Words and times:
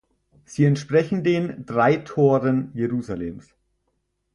Sie 0.45 0.65
entsprechen 0.65 1.23
den 1.23 1.63
„drei 1.67 1.97
Toren“ 1.97 2.71
Jerusalems. 2.73 3.53